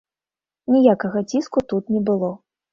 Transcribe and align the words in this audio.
Ніякага 0.77 1.25
ціску 1.29 1.59
тут 1.75 1.83
не 1.97 2.05
было. 2.11 2.35